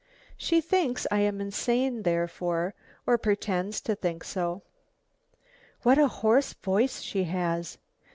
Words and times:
She 0.35 0.61
thinks 0.61 1.05
I 1.11 1.19
am 1.19 1.39
insane, 1.39 2.01
therefore, 2.01 2.73
or 3.05 3.19
pretends 3.19 3.79
to 3.81 3.93
think 3.93 4.23
so. 4.23 4.63
"What 5.83 5.99
a 5.99 6.07
hoarse 6.07 6.53
voice 6.53 7.01
she 7.03 7.25
has. 7.25 7.77